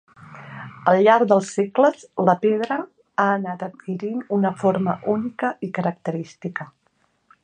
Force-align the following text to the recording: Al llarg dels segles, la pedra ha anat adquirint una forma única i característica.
Al 0.91 1.01
llarg 1.07 1.27
dels 1.31 1.49
segles, 1.57 2.05
la 2.29 2.35
pedra 2.45 2.77
ha 2.77 3.27
anat 3.35 3.67
adquirint 3.67 4.25
una 4.41 4.53
forma 4.63 4.99
única 5.17 5.53
i 5.69 5.71
característica. 5.81 6.71